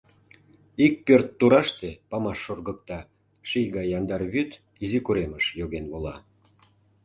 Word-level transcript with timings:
Ик 0.85 0.93
пӧрт 1.05 1.27
тураште 1.39 1.89
памаш 2.09 2.37
шоргыкта, 2.45 2.99
ший 3.49 3.67
гай 3.75 3.87
яндар 3.97 4.21
вӱд 4.33 4.51
изи 4.83 4.99
коремыш 5.05 5.45
йоген 5.59 5.85
вола. 5.91 6.15